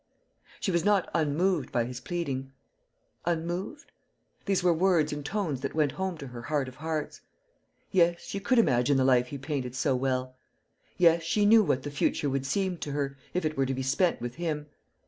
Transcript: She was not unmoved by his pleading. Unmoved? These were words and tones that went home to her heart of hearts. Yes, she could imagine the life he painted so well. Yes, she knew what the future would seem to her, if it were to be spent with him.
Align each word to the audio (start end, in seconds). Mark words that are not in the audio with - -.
She 0.59 0.71
was 0.71 0.83
not 0.83 1.07
unmoved 1.13 1.71
by 1.71 1.83
his 1.85 1.99
pleading. 1.99 2.51
Unmoved? 3.23 3.91
These 4.45 4.63
were 4.63 4.73
words 4.73 5.13
and 5.13 5.23
tones 5.23 5.61
that 5.61 5.75
went 5.75 5.91
home 5.91 6.17
to 6.17 6.27
her 6.29 6.41
heart 6.41 6.67
of 6.67 6.77
hearts. 6.77 7.21
Yes, 7.91 8.21
she 8.21 8.39
could 8.39 8.57
imagine 8.57 8.97
the 8.97 9.05
life 9.05 9.27
he 9.27 9.37
painted 9.37 9.75
so 9.75 9.95
well. 9.95 10.33
Yes, 10.97 11.21
she 11.21 11.45
knew 11.45 11.61
what 11.63 11.83
the 11.83 11.91
future 11.91 12.31
would 12.31 12.47
seem 12.47 12.79
to 12.79 12.93
her, 12.93 13.15
if 13.35 13.45
it 13.45 13.55
were 13.55 13.67
to 13.67 13.75
be 13.75 13.83
spent 13.83 14.19
with 14.19 14.33
him. 14.37 14.65